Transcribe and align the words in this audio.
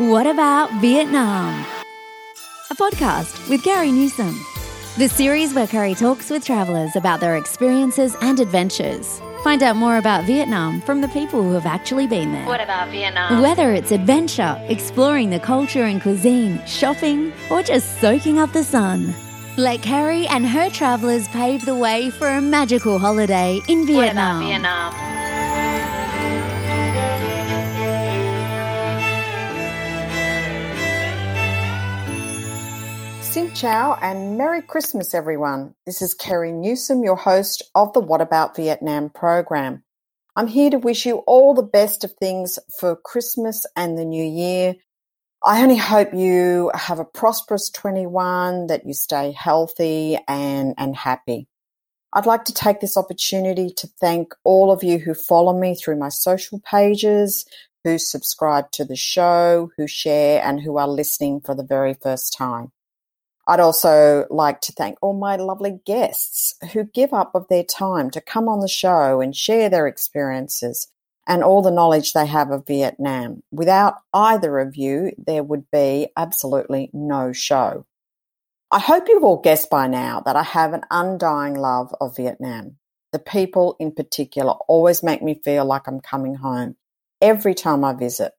What 0.00 0.26
About 0.26 0.72
Vietnam? 0.80 1.62
A 2.70 2.74
podcast 2.74 3.50
with 3.50 3.62
Kerry 3.62 3.92
Newsom. 3.92 4.34
The 4.96 5.08
series 5.08 5.52
where 5.52 5.66
Kerry 5.66 5.94
talks 5.94 6.30
with 6.30 6.42
travellers 6.42 6.96
about 6.96 7.20
their 7.20 7.36
experiences 7.36 8.16
and 8.22 8.40
adventures. 8.40 9.20
Find 9.44 9.62
out 9.62 9.76
more 9.76 9.98
about 9.98 10.24
Vietnam 10.24 10.80
from 10.80 11.02
the 11.02 11.08
people 11.08 11.42
who 11.42 11.52
have 11.52 11.66
actually 11.66 12.06
been 12.06 12.32
there. 12.32 12.46
What 12.46 12.62
about 12.62 12.88
Vietnam? 12.88 13.42
Whether 13.42 13.74
it's 13.74 13.92
adventure, 13.92 14.56
exploring 14.70 15.28
the 15.28 15.38
culture 15.38 15.84
and 15.84 16.00
cuisine, 16.00 16.64
shopping, 16.64 17.34
or 17.50 17.62
just 17.62 18.00
soaking 18.00 18.38
up 18.38 18.54
the 18.54 18.64
sun. 18.64 19.12
Let 19.58 19.82
Kerry 19.82 20.26
and 20.28 20.46
her 20.46 20.70
travellers 20.70 21.28
pave 21.28 21.66
the 21.66 21.76
way 21.76 22.08
for 22.08 22.28
a 22.28 22.40
magical 22.40 22.98
holiday 22.98 23.60
in 23.68 23.80
What 23.80 24.12
about 24.12 24.40
Vietnam. 24.40 25.09
Xin 33.30 33.48
Chào 33.54 33.96
and 34.02 34.36
Merry 34.36 34.60
Christmas, 34.60 35.14
everyone. 35.14 35.72
This 35.86 36.02
is 36.02 36.14
Kerry 36.14 36.50
Newsom, 36.50 37.04
your 37.04 37.14
host 37.14 37.62
of 37.76 37.92
the 37.92 38.00
What 38.00 38.20
About 38.20 38.56
Vietnam 38.56 39.08
program. 39.08 39.84
I'm 40.34 40.48
here 40.48 40.68
to 40.70 40.80
wish 40.80 41.06
you 41.06 41.18
all 41.28 41.54
the 41.54 41.62
best 41.62 42.02
of 42.02 42.12
things 42.14 42.58
for 42.80 42.96
Christmas 42.96 43.64
and 43.76 43.96
the 43.96 44.04
new 44.04 44.24
year. 44.24 44.74
I 45.44 45.62
only 45.62 45.76
hope 45.76 46.12
you 46.12 46.72
have 46.74 46.98
a 46.98 47.04
prosperous 47.04 47.70
21, 47.70 48.66
that 48.66 48.84
you 48.84 48.94
stay 48.94 49.30
healthy 49.30 50.18
and, 50.26 50.74
and 50.76 50.96
happy. 50.96 51.46
I'd 52.12 52.26
like 52.26 52.46
to 52.46 52.52
take 52.52 52.80
this 52.80 52.96
opportunity 52.96 53.70
to 53.76 53.86
thank 54.00 54.34
all 54.42 54.72
of 54.72 54.82
you 54.82 54.98
who 54.98 55.14
follow 55.14 55.56
me 55.56 55.76
through 55.76 56.00
my 56.00 56.08
social 56.08 56.60
pages, 56.68 57.44
who 57.84 57.96
subscribe 57.96 58.72
to 58.72 58.84
the 58.84 58.96
show, 58.96 59.70
who 59.76 59.86
share, 59.86 60.42
and 60.42 60.60
who 60.60 60.78
are 60.78 60.88
listening 60.88 61.40
for 61.40 61.54
the 61.54 61.62
very 61.62 61.94
first 61.94 62.32
time. 62.36 62.72
I'd 63.50 63.58
also 63.58 64.26
like 64.30 64.60
to 64.60 64.72
thank 64.72 64.98
all 65.02 65.12
my 65.12 65.34
lovely 65.34 65.80
guests 65.84 66.54
who 66.72 66.84
give 66.84 67.12
up 67.12 67.34
of 67.34 67.48
their 67.48 67.64
time 67.64 68.08
to 68.12 68.20
come 68.20 68.48
on 68.48 68.60
the 68.60 68.68
show 68.68 69.20
and 69.20 69.34
share 69.34 69.68
their 69.68 69.88
experiences 69.88 70.86
and 71.26 71.42
all 71.42 71.60
the 71.60 71.72
knowledge 71.72 72.12
they 72.12 72.26
have 72.26 72.52
of 72.52 72.64
Vietnam. 72.64 73.42
Without 73.50 73.94
either 74.14 74.60
of 74.60 74.76
you, 74.76 75.10
there 75.18 75.42
would 75.42 75.68
be 75.72 76.10
absolutely 76.16 76.90
no 76.92 77.32
show. 77.32 77.86
I 78.70 78.78
hope 78.78 79.08
you've 79.08 79.24
all 79.24 79.40
guessed 79.40 79.68
by 79.68 79.88
now 79.88 80.20
that 80.20 80.36
I 80.36 80.44
have 80.44 80.72
an 80.72 80.82
undying 80.88 81.54
love 81.54 81.92
of 82.00 82.14
Vietnam. 82.14 82.76
The 83.10 83.18
people 83.18 83.74
in 83.80 83.90
particular 83.90 84.52
always 84.68 85.02
make 85.02 85.24
me 85.24 85.40
feel 85.44 85.64
like 85.64 85.88
I'm 85.88 85.98
coming 85.98 86.36
home 86.36 86.76
every 87.20 87.54
time 87.54 87.82
I 87.82 87.94
visit. 87.94 88.30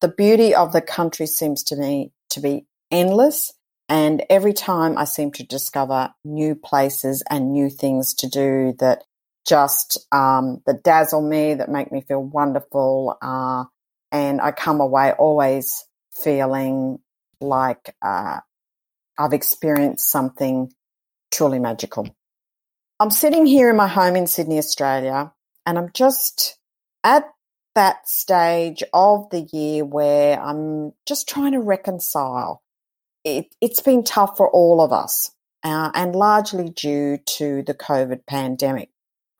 The 0.00 0.06
beauty 0.06 0.54
of 0.54 0.72
the 0.72 0.80
country 0.80 1.26
seems 1.26 1.64
to 1.64 1.76
me 1.76 2.12
to 2.30 2.40
be 2.40 2.66
endless 2.92 3.52
and 3.88 4.24
every 4.30 4.52
time 4.52 4.96
I 4.96 5.04
seem 5.04 5.32
to 5.32 5.44
discover 5.44 6.14
new 6.24 6.54
places 6.54 7.22
and 7.30 7.52
new 7.52 7.68
things 7.68 8.14
to 8.14 8.28
do 8.28 8.74
that 8.78 9.04
just 9.46 9.98
um, 10.10 10.62
that 10.66 10.82
dazzle 10.82 11.20
me, 11.20 11.54
that 11.54 11.68
make 11.68 11.92
me 11.92 12.00
feel 12.00 12.22
wonderful, 12.22 13.18
uh, 13.20 13.64
and 14.10 14.40
I 14.40 14.52
come 14.52 14.80
away 14.80 15.12
always 15.12 15.84
feeling 16.22 16.98
like 17.40 17.94
uh, 18.00 18.38
I've 19.18 19.34
experienced 19.34 20.08
something 20.08 20.72
truly 21.30 21.58
magical. 21.58 22.08
I'm 22.98 23.10
sitting 23.10 23.44
here 23.44 23.68
in 23.68 23.76
my 23.76 23.88
home 23.88 24.16
in 24.16 24.26
Sydney, 24.26 24.58
Australia, 24.58 25.32
and 25.66 25.76
I'm 25.76 25.90
just 25.92 26.58
at 27.02 27.24
that 27.74 28.08
stage 28.08 28.82
of 28.94 29.28
the 29.30 29.42
year 29.52 29.84
where 29.84 30.40
I'm 30.40 30.92
just 31.06 31.28
trying 31.28 31.52
to 31.52 31.60
reconcile 31.60 32.62
it, 33.24 33.54
it's 33.60 33.80
been 33.80 34.04
tough 34.04 34.36
for 34.36 34.50
all 34.50 34.80
of 34.80 34.92
us, 34.92 35.30
uh, 35.62 35.90
and 35.94 36.14
largely 36.14 36.68
due 36.68 37.18
to 37.38 37.62
the 37.62 37.74
COVID 37.74 38.26
pandemic. 38.26 38.90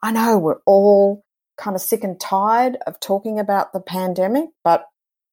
I 0.02 0.12
know 0.12 0.38
we're 0.38 0.60
all 0.66 1.24
kind 1.56 1.76
of 1.76 1.82
sick 1.82 2.02
and 2.02 2.18
tired 2.18 2.78
of 2.86 2.98
talking 3.00 3.38
about 3.38 3.72
the 3.72 3.80
pandemic, 3.80 4.48
but 4.64 4.86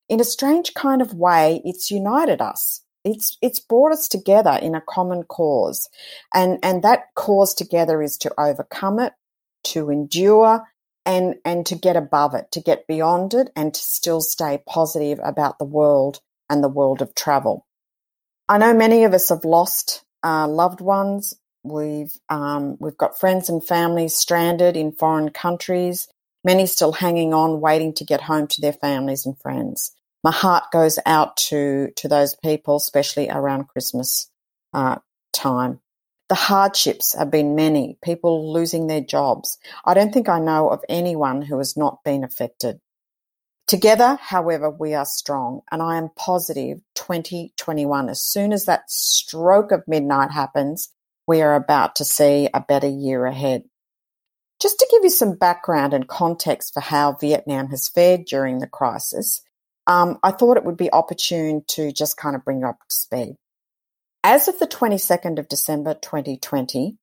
in 0.09 0.19
a 0.19 0.25
strange 0.25 0.73
kind 0.73 1.01
of 1.01 1.13
way, 1.13 1.61
it's 1.63 1.89
united 1.89 2.41
us. 2.41 2.83
It's 3.03 3.37
it's 3.41 3.59
brought 3.59 3.91
us 3.91 4.07
together 4.07 4.59
in 4.61 4.75
a 4.75 4.81
common 4.87 5.23
cause, 5.23 5.89
and 6.33 6.59
and 6.61 6.83
that 6.83 7.05
cause 7.15 7.53
together 7.53 8.01
is 8.03 8.17
to 8.17 8.33
overcome 8.37 8.99
it, 8.99 9.13
to 9.65 9.89
endure, 9.89 10.67
and 11.05 11.35
and 11.43 11.65
to 11.65 11.75
get 11.75 11.95
above 11.95 12.35
it, 12.35 12.51
to 12.51 12.61
get 12.61 12.85
beyond 12.87 13.33
it, 13.33 13.49
and 13.55 13.73
to 13.73 13.79
still 13.79 14.21
stay 14.21 14.61
positive 14.67 15.19
about 15.23 15.57
the 15.57 15.65
world 15.65 16.19
and 16.49 16.63
the 16.63 16.69
world 16.69 17.01
of 17.01 17.15
travel. 17.15 17.65
I 18.51 18.57
know 18.57 18.73
many 18.73 19.05
of 19.05 19.13
us 19.13 19.29
have 19.29 19.45
lost 19.45 20.03
uh, 20.25 20.45
loved 20.45 20.81
ones. 20.81 21.33
We've 21.63 22.11
um, 22.27 22.75
we've 22.81 22.97
got 22.97 23.17
friends 23.17 23.47
and 23.47 23.65
families 23.65 24.13
stranded 24.17 24.75
in 24.75 24.91
foreign 24.91 25.29
countries. 25.29 26.09
Many 26.43 26.65
still 26.65 26.91
hanging 26.91 27.33
on, 27.33 27.61
waiting 27.61 27.93
to 27.93 28.03
get 28.03 28.19
home 28.19 28.47
to 28.47 28.59
their 28.59 28.73
families 28.73 29.25
and 29.25 29.39
friends. 29.39 29.95
My 30.21 30.33
heart 30.33 30.65
goes 30.73 30.99
out 31.05 31.37
to 31.47 31.91
to 31.95 32.09
those 32.09 32.35
people, 32.43 32.75
especially 32.75 33.29
around 33.29 33.69
Christmas 33.69 34.29
uh, 34.73 34.97
time. 35.31 35.79
The 36.27 36.35
hardships 36.35 37.13
have 37.17 37.31
been 37.31 37.55
many. 37.55 37.97
People 38.03 38.51
losing 38.51 38.87
their 38.87 38.99
jobs. 38.99 39.59
I 39.85 39.93
don't 39.93 40.13
think 40.13 40.27
I 40.27 40.39
know 40.39 40.67
of 40.67 40.83
anyone 40.89 41.41
who 41.41 41.57
has 41.59 41.77
not 41.77 42.03
been 42.03 42.25
affected. 42.25 42.81
Together, 43.71 44.19
however, 44.21 44.69
we 44.69 44.93
are 44.93 45.05
strong, 45.05 45.61
and 45.71 45.81
I 45.81 45.95
am 45.95 46.09
positive 46.17 46.79
2021, 46.95 48.09
as 48.09 48.21
soon 48.21 48.51
as 48.51 48.65
that 48.65 48.91
stroke 48.91 49.71
of 49.71 49.87
midnight 49.87 50.29
happens, 50.29 50.89
we 51.25 51.41
are 51.41 51.55
about 51.55 51.95
to 51.95 52.03
see 52.03 52.49
a 52.53 52.59
better 52.59 52.89
year 52.89 53.25
ahead. 53.25 53.63
Just 54.61 54.77
to 54.79 54.87
give 54.91 55.05
you 55.05 55.09
some 55.09 55.37
background 55.37 55.93
and 55.93 56.05
context 56.05 56.73
for 56.73 56.81
how 56.81 57.13
Vietnam 57.13 57.69
has 57.69 57.87
fared 57.87 58.25
during 58.25 58.59
the 58.59 58.67
crisis, 58.67 59.41
um, 59.87 60.19
I 60.21 60.31
thought 60.31 60.57
it 60.57 60.65
would 60.65 60.75
be 60.75 60.91
opportune 60.91 61.63
to 61.69 61.93
just 61.93 62.17
kind 62.17 62.35
of 62.35 62.43
bring 62.43 62.59
you 62.59 62.67
up 62.67 62.79
to 62.89 62.93
speed. 62.93 63.37
As 64.21 64.49
of 64.49 64.59
the 64.59 64.67
22nd 64.67 65.39
of 65.39 65.47
December 65.47 65.93
2020, 65.93 66.97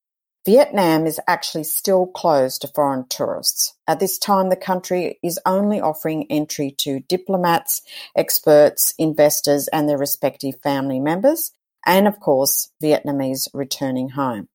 Vietnam 0.48 1.06
is 1.06 1.20
actually 1.28 1.64
still 1.64 2.06
closed 2.06 2.62
to 2.62 2.68
foreign 2.68 3.06
tourists. 3.06 3.74
At 3.86 4.00
this 4.00 4.16
time, 4.16 4.48
the 4.48 4.56
country 4.56 5.18
is 5.22 5.38
only 5.44 5.78
offering 5.78 6.24
entry 6.30 6.74
to 6.78 7.00
diplomats, 7.00 7.82
experts, 8.16 8.94
investors, 8.98 9.68
and 9.68 9.86
their 9.86 9.98
respective 9.98 10.54
family 10.62 11.00
members, 11.00 11.52
and 11.84 12.08
of 12.08 12.18
course, 12.18 12.72
Vietnamese 12.82 13.50
returning 13.52 14.08
home. 14.08 14.48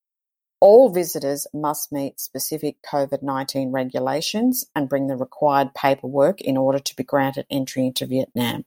All 0.59 0.89
visitors 0.89 1.45
must 1.53 1.91
meet 1.91 2.19
specific 2.19 2.77
COVID 2.81 3.21
19 3.21 3.71
regulations 3.71 4.65
and 4.75 4.89
bring 4.89 5.05
the 5.05 5.15
required 5.15 5.75
paperwork 5.75 6.41
in 6.41 6.57
order 6.57 6.79
to 6.79 6.95
be 6.95 7.03
granted 7.03 7.45
entry 7.51 7.85
into 7.85 8.07
Vietnam. 8.07 8.65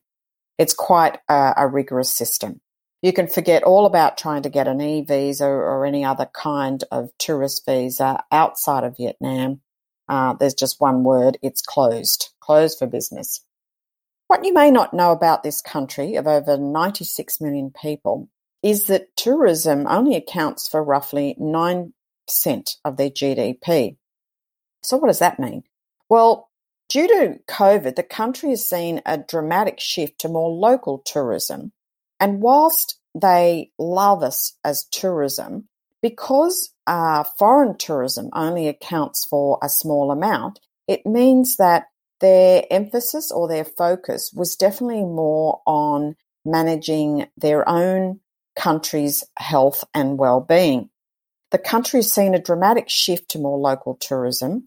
It's 0.59 0.75
quite 0.75 1.19
a, 1.29 1.55
a 1.57 1.67
rigorous 1.67 2.09
system. 2.09 2.61
You 3.03 3.13
can 3.13 3.29
forget 3.29 3.63
all 3.63 3.87
about 3.87 4.19
trying 4.19 4.43
to 4.43 4.51
get 4.51 4.69
an 4.69 4.81
e 4.81 5.03
visa 5.03 5.47
or 5.47 5.85
any 5.85 6.05
other 6.05 6.27
kind 6.33 6.83
of 6.91 7.11
tourist 7.19 7.65
visa 7.67 8.25
outside 8.33 8.85
of 8.85 8.97
Vietnam. 8.97 9.61
Uh, 10.09 10.35
there's 10.35 10.55
just 10.55 10.81
one 10.81 11.05
word 11.05 11.39
it's 11.43 11.61
closed, 11.61 12.31
closed 12.41 12.79
for 12.79 12.87
business. 12.87 13.45
What 14.29 14.45
you 14.45 14.53
may 14.53 14.71
not 14.71 14.95
know 14.95 15.13
about 15.13 15.43
this 15.43 15.61
country 15.61 16.17
of 16.17 16.27
over 16.27 16.57
96 16.57 17.41
million 17.41 17.71
people 17.71 18.29
is 18.63 18.87
that 18.87 19.15
tourism 19.17 19.87
only 19.87 20.17
accounts 20.17 20.67
for 20.67 20.83
roughly 20.83 21.37
9% 21.41 21.93
of 22.85 22.97
their 22.97 23.11
GDP. 23.11 23.97
So, 24.83 24.97
what 24.97 25.09
does 25.09 25.21
that 25.21 25.39
mean? 25.39 25.63
Well, 26.09 26.49
due 26.89 27.07
to 27.07 27.39
COVID, 27.49 27.95
the 27.95 28.03
country 28.03 28.51
has 28.51 28.69
seen 28.69 29.03
a 29.07 29.19
dramatic 29.19 29.79
shift 29.79 30.21
to 30.21 30.29
more 30.29 30.51
local 30.51 30.99
tourism. 30.99 31.73
And 32.21 32.41
whilst 32.41 32.99
they 33.15 33.71
love 33.79 34.23
us 34.23 34.57
as 34.65 34.87
tourism, 34.91 35.69
because 36.03 36.73
uh, 36.87 37.25
foreign 37.39 37.77
tourism 37.77 38.31
only 38.33 38.69
accounts 38.69 39.25
for 39.25 39.59
a 39.63 39.69
small 39.69 40.11
amount, 40.11 40.61
it 40.87 41.05
means 41.05 41.57
that 41.57 41.87
their 42.21 42.65
emphasis 42.71 43.31
or 43.31 43.49
their 43.49 43.65
focus 43.65 44.33
was 44.35 44.57
definitely 44.57 45.05
more 45.05 45.61
on 45.67 46.17
managing 46.45 47.27
their 47.37 47.69
own 47.69 48.21
country's 48.57 49.25
health 49.39 49.85
and 49.95 50.19
well-being. 50.19 50.89
The 51.51 51.59
country 51.59 51.99
has 51.99 52.11
seen 52.11 52.35
a 52.35 52.41
dramatic 52.41 52.89
shift 52.89 53.31
to 53.31 53.39
more 53.39 53.59
local 53.59 53.97
tourism 53.97 54.65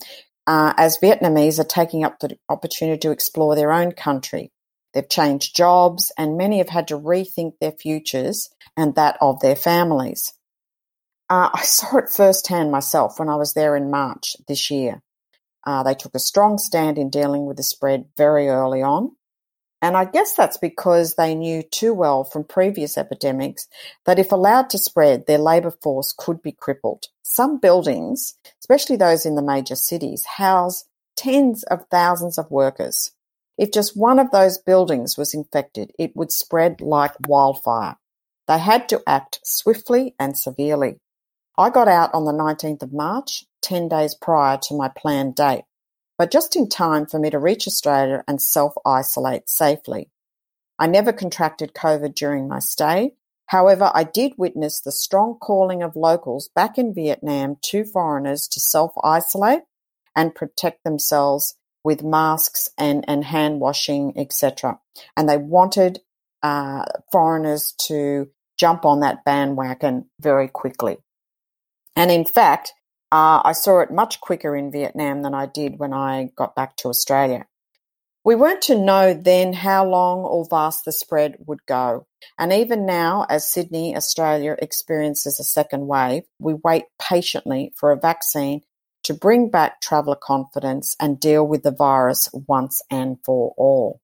uh, 0.47 0.73
as 0.77 0.97
Vietnamese 0.99 1.59
are 1.59 1.63
taking 1.63 2.03
up 2.03 2.19
the 2.19 2.37
opportunity 2.49 2.99
to 2.99 3.11
explore 3.11 3.55
their 3.55 3.71
own 3.71 3.91
country. 3.91 4.51
They've 4.93 5.07
changed 5.07 5.55
jobs 5.55 6.11
and 6.17 6.37
many 6.37 6.57
have 6.57 6.69
had 6.69 6.87
to 6.89 6.99
rethink 6.99 7.53
their 7.59 7.71
futures 7.71 8.49
and 8.75 8.95
that 8.95 9.17
of 9.21 9.39
their 9.39 9.55
families. 9.55 10.33
Uh, 11.29 11.49
I 11.53 11.61
saw 11.63 11.97
it 11.97 12.09
firsthand 12.09 12.71
myself 12.71 13.19
when 13.19 13.29
I 13.29 13.35
was 13.35 13.53
there 13.53 13.75
in 13.75 13.91
March 13.91 14.35
this 14.47 14.71
year. 14.71 15.01
Uh, 15.65 15.83
they 15.83 15.93
took 15.93 16.15
a 16.15 16.19
strong 16.19 16.57
stand 16.57 16.97
in 16.97 17.09
dealing 17.09 17.45
with 17.45 17.57
the 17.57 17.63
spread 17.63 18.05
very 18.17 18.47
early 18.47 18.81
on. 18.81 19.15
And 19.81 19.95
I 19.95 20.05
guess 20.05 20.33
that's 20.33 20.57
because 20.57 21.15
they 21.15 21.35
knew 21.35 21.63
too 21.63 21.93
well 21.93 22.23
from 22.25 22.43
previous 22.43 22.97
epidemics 22.97 23.67
that 24.05 24.19
if 24.19 24.31
allowed 24.31 24.69
to 24.71 24.77
spread, 24.77 25.25
their 25.25 25.37
labour 25.37 25.71
force 25.71 26.13
could 26.17 26.41
be 26.41 26.51
crippled. 26.51 27.05
Some 27.23 27.59
buildings, 27.59 28.35
especially 28.59 28.97
those 28.97 29.25
in 29.25 29.35
the 29.35 29.41
major 29.41 29.75
cities, 29.75 30.25
house 30.25 30.85
tens 31.15 31.63
of 31.63 31.85
thousands 31.89 32.37
of 32.37 32.51
workers. 32.51 33.11
If 33.59 33.71
just 33.71 33.95
one 33.95 34.17
of 34.17 34.31
those 34.31 34.57
buildings 34.57 35.17
was 35.17 35.35
infected, 35.35 35.91
it 35.99 36.15
would 36.15 36.31
spread 36.31 36.81
like 36.81 37.13
wildfire. 37.27 37.97
They 38.47 38.57
had 38.57 38.89
to 38.89 39.03
act 39.05 39.41
swiftly 39.43 40.15
and 40.17 40.35
severely. 40.35 40.99
I 41.55 41.69
got 41.69 41.87
out 41.87 42.11
on 42.15 42.25
the 42.25 42.31
19th 42.31 42.81
of 42.81 42.93
March, 42.93 43.45
10 43.61 43.87
days 43.87 44.15
prior 44.15 44.57
to 44.63 44.73
my 44.75 44.87
planned 44.87 45.35
date 45.35 45.65
but 46.19 46.31
just 46.31 46.57
in 46.57 46.67
time 46.67 47.05
for 47.05 47.17
me 47.17 47.29
to 47.29 47.39
reach 47.39 47.65
Australia 47.65 48.25
and 48.27 48.41
self-isolate 48.41 49.49
safely. 49.49 50.09
I 50.77 50.85
never 50.85 51.13
contracted 51.13 51.73
COVID 51.73 52.13
during 52.13 52.45
my 52.45 52.59
stay. 52.59 53.13
However, 53.45 53.89
I 53.95 54.03
did 54.03 54.33
witness 54.37 54.81
the 54.81 54.91
strong 54.91 55.37
calling 55.39 55.81
of 55.81 55.95
locals 55.95 56.49
back 56.53 56.77
in 56.77 56.93
Vietnam 56.93 57.55
to 57.63 57.85
foreigners 57.85 58.49
to 58.49 58.59
self-isolate 58.59 59.61
and 60.13 60.35
protect 60.35 60.83
themselves 60.83 61.55
with 61.89 62.03
masks 62.03 62.69
and, 62.77 63.03
and 63.07 63.23
hand 63.25 63.59
washing, 63.59 64.13
etc. 64.15 64.79
And 65.17 65.27
they 65.27 65.37
wanted 65.37 66.01
uh, 66.43 66.85
foreigners 67.11 67.73
to 67.87 68.29
jump 68.59 68.85
on 68.85 68.99
that 68.99 69.25
bandwagon 69.25 70.05
very 70.21 70.47
quickly. 70.47 70.97
And 71.95 72.11
in 72.11 72.25
fact, 72.25 72.73
uh, 73.11 73.41
I 73.43 73.53
saw 73.53 73.79
it 73.79 73.89
much 73.89 74.21
quicker 74.21 74.55
in 74.55 74.71
Vietnam 74.71 75.23
than 75.23 75.33
I 75.33 75.47
did 75.47 75.79
when 75.79 75.91
I 75.91 76.29
got 76.35 76.53
back 76.53 76.75
to 76.77 76.89
Australia. 76.89 77.47
We 78.23 78.35
weren't 78.35 78.61
to 78.63 78.77
know 78.77 79.15
then 79.15 79.53
how 79.53 79.83
long 79.83 80.19
or 80.19 80.45
vast 80.47 80.85
the 80.85 80.91
spread 80.91 81.37
would 81.47 81.65
go. 81.65 82.05
And 82.37 82.53
even 82.53 82.85
now, 82.85 83.25
as 83.31 83.51
Sydney, 83.51 83.95
Australia 83.95 84.55
experiences 84.61 85.39
a 85.39 85.43
second 85.43 85.87
wave, 85.87 86.25
we 86.37 86.53
wait 86.53 86.83
patiently 87.01 87.73
for 87.75 87.91
a 87.91 87.99
vaccine 87.99 88.61
to 89.09 89.15
bring 89.15 89.49
back 89.49 89.81
traveller 89.81 90.15
confidence 90.15 90.95
and 90.99 91.19
deal 91.19 91.43
with 91.43 91.63
the 91.63 91.71
virus 91.71 92.29
once 92.47 92.79
and 92.91 93.17
for 93.25 93.55
all. 93.57 93.99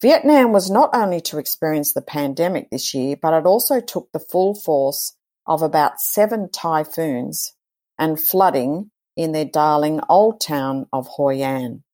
Vietnam 0.00 0.50
was 0.50 0.70
not 0.70 0.88
only 0.94 1.20
to 1.20 1.36
experience 1.36 1.92
the 1.92 2.00
pandemic 2.00 2.70
this 2.70 2.94
year, 2.94 3.16
but 3.20 3.34
it 3.34 3.44
also 3.44 3.80
took 3.80 4.10
the 4.12 4.18
full 4.18 4.54
force 4.54 5.14
of 5.46 5.60
about 5.60 6.00
seven 6.00 6.48
typhoons 6.50 7.52
and 7.98 8.18
flooding 8.18 8.90
in 9.14 9.32
their 9.32 9.44
darling 9.44 10.00
old 10.08 10.40
town 10.40 10.86
of 10.90 11.06
Hoi 11.06 11.42
An. 11.42 11.84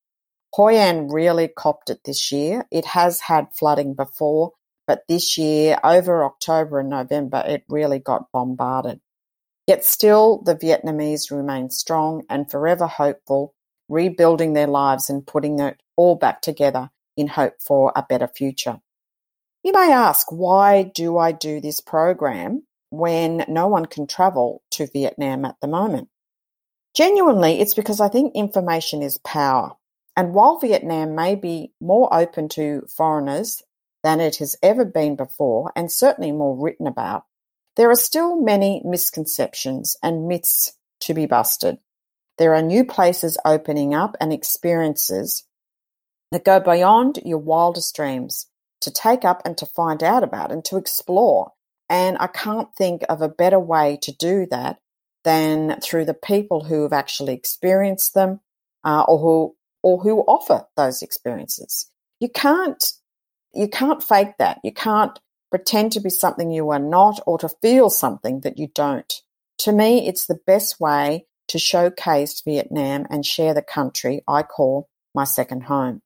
Hoi 0.53 0.77
An 0.77 1.09
really 1.09 1.49
copped 1.49 1.91
it 1.91 1.99
this 2.05 2.31
year. 2.31 2.65
It 2.71 2.85
has 2.85 3.19
had 3.19 3.49
flooding 3.59 3.95
before, 3.95 4.53
but 4.87 5.03
this 5.09 5.37
year, 5.37 5.81
over 5.83 6.25
October 6.25 6.79
and 6.79 6.91
November, 6.91 7.43
it 7.45 7.65
really 7.69 7.99
got 7.99 8.31
bombarded. 8.33 9.01
Yet 9.71 9.85
still, 9.85 10.43
the 10.43 10.57
Vietnamese 10.57 11.31
remain 11.31 11.71
strong 11.71 12.25
and 12.29 12.51
forever 12.51 12.89
hopeful, 12.89 13.55
rebuilding 13.89 14.53
their 14.53 14.67
lives 14.67 15.09
and 15.09 15.25
putting 15.25 15.61
it 15.61 15.81
all 15.97 16.17
back 16.17 16.43
together 16.43 16.91
in 17.17 17.29
hope 17.29 17.55
for 17.61 17.93
a 17.95 18.03
better 18.03 18.27
future. 18.27 18.81
You 19.63 19.71
may 19.73 19.93
ask, 19.93 20.33
why 20.33 20.91
do 20.93 21.19
I 21.19 21.31
do 21.31 21.61
this 21.61 21.81
program? 21.81 22.65
when 22.91 23.45
no 23.47 23.69
one 23.69 23.87
can 23.87 24.09
travel 24.09 24.65
to 24.73 24.89
Vietnam 24.89 25.45
at 25.45 25.55
the 25.63 25.69
moment. 25.69 26.09
Genuinely, 26.93 27.61
it's 27.61 27.75
because 27.75 28.01
I 28.01 28.09
think 28.09 28.35
information 28.35 29.01
is 29.01 29.19
power. 29.19 29.77
And 30.17 30.35
while 30.35 30.59
Vietnam 30.59 31.15
may 31.15 31.37
be 31.37 31.73
more 31.81 32.13
open 32.13 32.49
to 32.49 32.83
foreigners 32.97 33.63
than 34.03 34.19
it 34.19 34.39
has 34.39 34.57
ever 34.61 34.85
been 34.85 35.15
before, 35.15 35.71
and 35.77 35.93
certainly 35.93 36.33
more 36.33 36.61
written 36.61 36.89
about, 36.89 37.27
there 37.77 37.91
are 37.91 37.97
still 37.97 38.41
many 38.41 38.83
misconceptions 38.85 39.97
and 40.03 40.29
myths 40.29 40.77
to 41.01 41.15
be 41.15 41.27
busted. 41.27 41.79
There 42.39 42.55
are 42.55 42.63
new 42.63 42.85
places 42.85 43.39
opening 43.45 43.95
up 43.95 44.17
and 44.21 44.33
experiences 44.33 45.45
that 46.33 46.45
go 46.45 46.61
beyond 46.61 47.21
your 47.25 47.39
wildest 47.39 47.95
dreams 47.95 48.47
to 48.81 48.91
take 48.91 49.25
up 49.25 49.43
and 49.45 49.59
to 49.59 49.67
find 49.67 50.03
out 50.03 50.25
about 50.25 50.53
and 50.53 50.65
to 50.67 50.77
explore 50.77 51.53
and 51.91 52.17
I 52.21 52.29
can't 52.29 52.73
think 52.77 53.03
of 53.09 53.21
a 53.21 53.29
better 53.29 53.59
way 53.59 53.99
to 54.03 54.13
do 54.13 54.47
that 54.53 54.79
than 55.25 55.81
through 55.83 56.05
the 56.05 56.15
people 56.15 56.65
who 56.65 56.85
have 56.85 56.93
actually 56.93 57.35
experienced 57.35 58.15
them 58.15 58.41
uh, 58.85 59.03
or 59.03 59.19
who 59.19 59.57
or 59.83 60.01
who 60.01 60.21
offer 60.21 60.67
those 60.77 61.03
experiences. 61.03 61.91
You 62.21 62.29
can't 62.29 62.93
you 63.53 63.69
can't 63.69 64.03
fake 64.03 64.39
that. 64.39 64.61
You 64.63 64.73
can't 64.73 65.19
pretend 65.51 65.93
to 65.93 66.01
be 66.01 66.11
something 66.11 66.51
you 66.51 66.71
are 66.71 66.79
not 66.79 67.21
or 67.27 67.39
to 67.39 67.49
feel 67.61 67.91
something 67.91 68.41
that 68.41 68.59
you 68.59 68.69
don't. 68.75 69.13
To 69.59 69.73
me, 69.73 70.07
it's 70.07 70.27
the 70.27 70.41
best 70.47 70.81
way 70.81 71.27
to 71.49 71.59
showcase 71.59 72.43
Vietnam 72.45 73.07
and 73.11 73.27
share 73.27 73.55
the 73.55 73.63
country 73.63 74.23
I 74.27 74.43
call 74.43 74.89
my 75.15 75.25
second 75.25 75.65
home. 75.65 76.01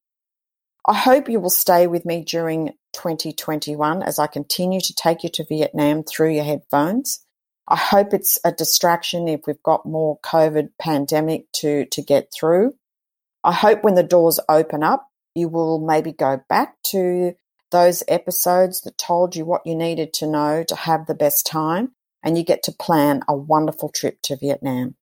I 0.87 0.95
hope 0.95 1.29
you 1.29 1.41
will 1.41 1.51
stay 1.51 1.87
with 1.87 2.05
me 2.05 2.25
during 2.25 2.73
2021 2.93 4.03
as 4.03 4.19
I 4.19 4.27
continue 4.27 4.81
to 4.81 4.95
take 4.95 5.23
you 5.23 5.31
to 5.31 5.45
Vietnam 5.49 6.03
through 6.03 6.35
your 6.35 6.45
headphones. 6.45 7.25
I 7.67 7.77
hope 7.77 8.13
it's 8.13 8.39
a 8.45 8.53
distraction 8.53 9.29
if 9.29 9.43
we've 9.47 9.63
got 9.63 9.87
more 9.87 10.19
COVID 10.21 10.71
pandemic 10.79 11.51
to, 11.57 11.87
to 11.87 12.03
get 12.03 12.29
through. 12.39 12.75
I 13.43 13.53
hope 13.53 13.83
when 13.83 13.95
the 13.95 14.03
doors 14.03 14.41
open 14.49 14.83
up, 14.83 15.09
you 15.35 15.49
will 15.49 15.79
maybe 15.79 16.13
go 16.13 16.41
back 16.49 16.75
to 16.89 17.35
those 17.75 18.05
episodes 18.07 18.83
that 18.83 18.97
told 18.97 19.35
you 19.35 19.45
what 19.45 19.67
you 19.67 19.75
needed 19.75 20.13
to 20.13 20.29
know 20.29 20.63
to 20.63 20.77
have 20.77 21.07
the 21.07 21.15
best 21.15 21.45
time 21.45 21.91
and 22.23 22.39
you 22.39 22.45
get 22.45 22.63
to 22.63 22.73
plan 22.73 23.21
a 23.27 23.37
wonderful 23.37 23.89
trip 23.89 24.23
to 24.23 24.37
Vietnam. 24.37 24.95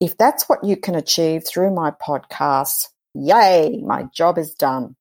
If 0.00 0.18
that's 0.18 0.48
what 0.48 0.64
you 0.64 0.76
can 0.76 0.96
achieve 0.96 1.44
through 1.46 1.72
my 1.72 1.92
podcast, 1.92 2.88
yay, 3.14 3.80
my 3.80 4.08
job 4.12 4.38
is 4.38 4.54
done. 4.54 4.96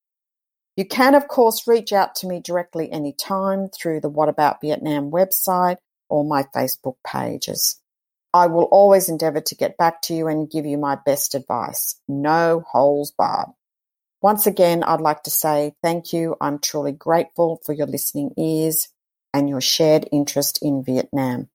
You 0.77 0.85
can, 0.85 1.15
of 1.15 1.27
course, 1.27 1.67
reach 1.67 1.91
out 1.91 2.13
to 2.17 2.27
me 2.27 2.41
directly 2.41 2.91
anytime 2.91 3.69
through 3.69 4.01
the 4.01 4.09
What 4.09 4.29
About 4.29 4.61
Vietnam 4.61 5.09
website 5.09 5.77
or 6.09 6.23
my 6.23 6.43
Facebook 6.55 6.97
pages. 7.03 7.81
I 8.35 8.45
will 8.45 8.65
always 8.65 9.09
endeavour 9.09 9.41
to 9.41 9.55
get 9.55 9.77
back 9.77 10.03
to 10.03 10.13
you 10.13 10.27
and 10.27 10.49
give 10.49 10.67
you 10.67 10.77
my 10.77 10.99
best 11.03 11.33
advice. 11.33 11.99
No 12.07 12.63
holes 12.71 13.11
barred. 13.17 13.49
Once 14.21 14.45
again, 14.45 14.83
I'd 14.83 14.99
like 14.99 15.23
to 15.23 15.29
say 15.29 15.73
thank 15.81 16.11
you. 16.11 16.35
I'm 16.41 16.59
truly 16.59 16.91
grateful 16.91 17.61
for 17.65 17.71
your 17.71 17.87
listening 17.87 18.31
ears 18.37 18.89
and 19.33 19.47
your 19.47 19.61
shared 19.61 20.09
interest 20.11 20.59
in 20.61 20.83
Vietnam. 20.83 21.47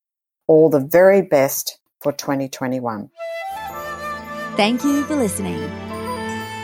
All 0.47 0.71
the 0.71 0.81
very 0.81 1.21
best 1.21 1.79
for 2.01 2.13
2021. 2.13 3.11
Thank 4.57 4.85
you 4.85 5.05
for 5.05 5.17
listening. 5.17 5.61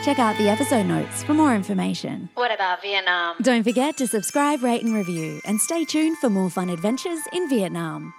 Check 0.04 0.18
out 0.18 0.38
the 0.38 0.48
episode 0.48 0.86
notes 0.86 1.22
for 1.22 1.34
more 1.34 1.54
information. 1.54 2.30
What 2.34 2.54
about 2.54 2.80
Vietnam? 2.80 3.36
Don't 3.42 3.64
forget 3.64 3.98
to 3.98 4.06
subscribe, 4.06 4.62
rate, 4.62 4.82
and 4.82 4.94
review, 4.94 5.40
and 5.44 5.60
stay 5.60 5.84
tuned 5.84 6.16
for 6.18 6.30
more 6.30 6.48
fun 6.48 6.70
adventures 6.70 7.20
in 7.34 7.48
Vietnam. 7.50 8.14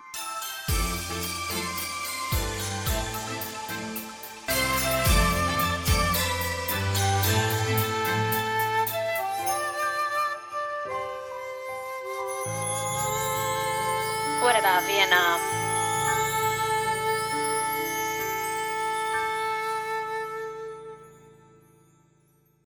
What 14.51 14.59
about 14.59 14.83
Vietnam? 14.83 15.70